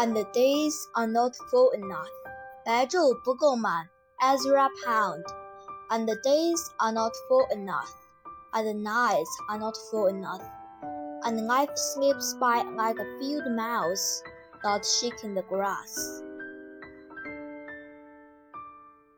[0.00, 2.08] and the days are not full enough.
[2.64, 3.86] 白昼不够满
[4.18, 5.24] ，Ezra Pound.
[5.90, 7.92] And the days are not full enough,
[8.54, 10.40] and the nights are not full enough.
[11.24, 14.22] And life slips by like a field mouse,
[14.64, 16.22] not shaking the grass.